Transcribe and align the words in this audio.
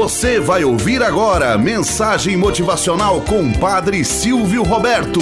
Você 0.00 0.40
vai 0.40 0.64
ouvir 0.64 1.02
agora 1.02 1.58
mensagem 1.58 2.34
motivacional 2.34 3.20
com 3.20 3.52
Padre 3.52 4.02
Silvio 4.02 4.62
Roberto. 4.62 5.20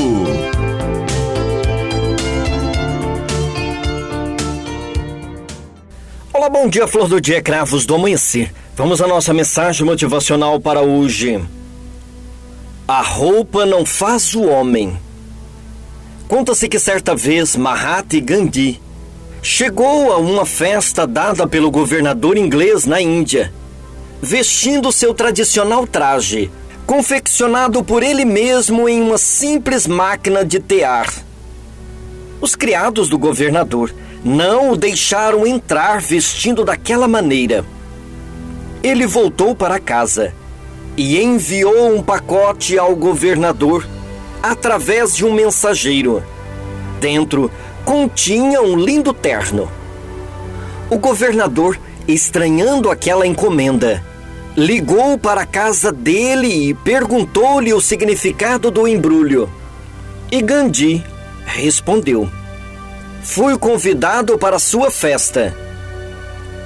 Olá, 6.33 6.49
bom 6.49 6.69
dia, 6.69 6.87
flor 6.87 7.09
do 7.09 7.21
dia, 7.21 7.43
cravos 7.43 7.85
do 7.85 7.97
amanhecer. 7.97 8.55
Vamos 8.77 9.03
à 9.03 9.09
nossa 9.09 9.35
mensagem 9.35 9.85
motivacional 9.85 10.61
para 10.61 10.81
hoje. 10.81 11.45
A 12.87 13.03
roupa 13.03 13.67
não 13.67 13.85
faz 13.85 14.33
o 14.33 14.45
homem. 14.45 14.97
Conta-se 16.29 16.69
que 16.69 16.79
certa 16.79 17.17
vez 17.17 17.57
Mahatma 17.57 18.21
Gandhi 18.21 18.81
chegou 19.43 20.13
a 20.13 20.19
uma 20.19 20.47
festa 20.47 21.05
dada 21.05 21.49
pelo 21.49 21.69
governador 21.69 22.39
inglês 22.39 22.87
na 22.87 23.01
Índia, 23.01 23.53
vestindo 24.21 24.93
seu 24.93 25.15
tradicional 25.15 25.87
traje, 25.87 26.51
confeccionado 26.87 27.85
por 27.85 28.03
ele 28.03 28.25
mesmo 28.25 28.89
em 28.89 29.01
uma 29.01 29.19
simples 29.19 29.87
máquina 29.87 30.45
de 30.45 30.59
tear. 30.59 31.13
Os 32.41 32.55
criados 32.55 33.09
do 33.09 33.19
governador 33.19 33.95
não 34.25 34.73
o 34.73 34.77
deixaram 34.77 35.47
entrar 35.47 36.01
vestindo 36.01 36.65
daquela 36.65 37.07
maneira. 37.07 37.65
Ele 38.83 39.07
voltou 39.07 39.55
para 39.55 39.79
casa 39.79 40.33
e 40.97 41.21
enviou 41.21 41.95
um 41.95 42.03
pacote 42.03 42.79
ao 42.79 42.95
governador 42.97 43.87
através 44.43 45.15
de 45.15 45.25
um 45.25 45.33
mensageiro. 45.33 46.23
Dentro 47.01 47.51
continha 47.85 48.61
um 48.61 48.77
lindo 48.77 49.13
terno. 49.13 49.71
O 50.91 50.99
governador, 50.99 51.79
estranhando 52.07 52.91
aquela 52.91 53.27
encomenda, 53.27 54.03
ligou 54.59 55.17
para 55.17 55.43
a 55.43 55.47
casa 55.47 55.93
dele 55.93 56.71
e 56.71 56.75
perguntou-lhe 56.75 57.73
o 57.73 57.81
significado 57.81 58.73
do 58.73 58.89
embrulho. 58.89 59.49
E 60.33 60.43
Gandhi 60.43 61.05
respondeu: 61.47 62.29
Fui 63.23 63.57
convidado 63.57 64.37
para 64.37 64.59
sua 64.59 64.91
festa, 64.91 65.57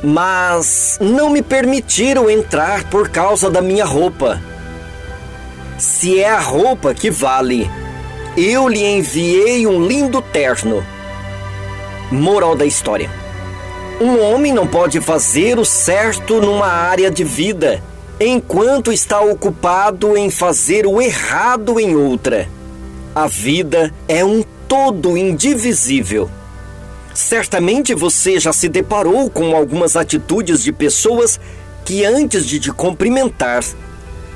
mas 0.02 0.96
não 1.02 1.28
me 1.28 1.42
permitiram 1.42 2.30
entrar 2.30 2.88
por 2.88 3.10
causa 3.10 3.50
da 3.50 3.60
minha 3.60 3.84
roupa. 3.84 4.40
Se 5.76 6.18
é 6.18 6.30
a 6.30 6.40
roupa 6.40 6.94
que 6.94 7.10
vale, 7.10 7.70
eu 8.38 8.68
lhe 8.68 8.82
enviei 8.82 9.66
um 9.66 9.86
lindo 9.86 10.22
terno. 10.22 10.82
Moral 12.10 12.56
da 12.56 12.64
história. 12.64 13.21
Um 14.00 14.20
homem 14.20 14.52
não 14.52 14.66
pode 14.66 15.00
fazer 15.00 15.58
o 15.58 15.64
certo 15.64 16.40
numa 16.40 16.66
área 16.66 17.10
de 17.10 17.24
vida 17.24 17.82
enquanto 18.18 18.92
está 18.92 19.20
ocupado 19.20 20.16
em 20.16 20.30
fazer 20.30 20.86
o 20.86 21.00
errado 21.00 21.80
em 21.80 21.96
outra. 21.96 22.48
A 23.14 23.26
vida 23.26 23.92
é 24.08 24.24
um 24.24 24.42
todo 24.68 25.16
indivisível. 25.16 26.30
Certamente 27.14 27.94
você 27.94 28.40
já 28.40 28.52
se 28.52 28.68
deparou 28.68 29.28
com 29.28 29.54
algumas 29.54 29.96
atitudes 29.96 30.62
de 30.62 30.72
pessoas 30.72 31.38
que, 31.84 32.04
antes 32.04 32.46
de 32.46 32.58
te 32.58 32.72
cumprimentar, 32.72 33.62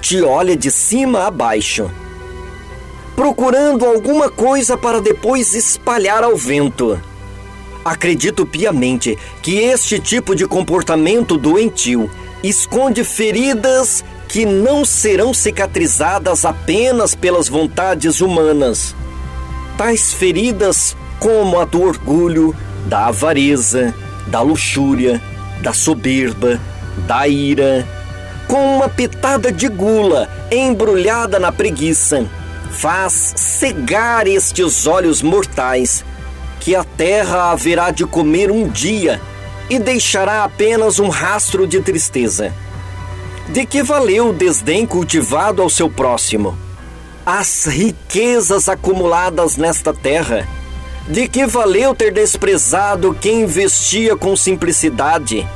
te 0.00 0.20
olha 0.20 0.56
de 0.56 0.70
cima 0.70 1.26
a 1.26 1.30
baixo, 1.30 1.91
procurando 3.14 3.86
alguma 3.86 4.28
coisa 4.28 4.76
para 4.76 5.00
depois 5.00 5.54
espalhar 5.54 6.22
ao 6.22 6.36
vento. 6.36 7.00
Acredito 7.86 8.44
piamente 8.44 9.16
que 9.40 9.58
este 9.58 10.00
tipo 10.00 10.34
de 10.34 10.44
comportamento 10.44 11.38
doentio 11.38 12.10
esconde 12.42 13.04
feridas 13.04 14.04
que 14.28 14.44
não 14.44 14.84
serão 14.84 15.32
cicatrizadas 15.32 16.44
apenas 16.44 17.14
pelas 17.14 17.48
vontades 17.48 18.20
humanas. 18.20 18.92
Tais 19.78 20.12
feridas, 20.12 20.96
como 21.20 21.60
a 21.60 21.64
do 21.64 21.80
orgulho, 21.80 22.52
da 22.86 23.06
avareza, 23.06 23.94
da 24.26 24.41
luxúria, 24.41 25.22
da 25.62 25.72
soberba, 25.72 26.60
da 27.06 27.28
ira, 27.28 27.86
com 28.48 28.78
uma 28.78 28.88
pitada 28.88 29.52
de 29.52 29.69
gula 29.69 30.28
embrulhada 30.50 31.38
na 31.38 31.52
preguiça, 31.52 32.26
faz 32.69 33.32
cegar 33.36 34.26
estes 34.26 34.88
olhos 34.88 35.22
mortais 35.22 36.04
que 36.66 36.75
a 36.75 36.82
terra 36.82 37.53
haverá 37.53 37.93
de 37.93 38.04
comer 38.04 38.50
um 38.50 38.66
dia 38.69 39.21
e 39.71 39.78
deixará 39.78 40.43
apenas 40.43 40.99
um 40.99 41.09
rastro 41.09 41.65
de 41.65 41.81
tristeza. 41.81 42.53
De 43.50 43.65
que 43.65 43.84
valeu 43.84 44.31
o 44.31 44.32
desdém 44.32 44.84
cultivado 44.84 45.62
ao 45.62 45.71
seu 45.71 45.88
próximo? 45.88 46.59
As 47.25 47.66
riquezas 47.66 48.69
acumuladas 48.69 49.56
nesta 49.56 49.94
terra? 49.94 50.44
De 51.06 51.28
que 51.28 51.47
valeu 51.47 51.94
ter 51.94 52.12
desprezado 52.12 53.16
quem 53.21 53.43
investia 53.43 54.16
com 54.16 54.34
simplicidade? 54.34 55.47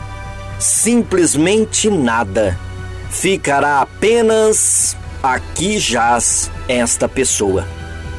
Simplesmente 0.61 1.91
nada. 1.91 2.57
Ficará 3.11 3.81
apenas 3.81 4.97
aqui 5.21 5.77
jaz 5.77 6.49
esta 6.69 7.09
pessoa. 7.09 7.67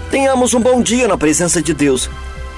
Tenhamos 0.10 0.54
um 0.54 0.60
bom 0.60 0.82
dia 0.82 1.08
na 1.08 1.18
presença 1.18 1.62
de 1.62 1.74
Deus 1.74 2.10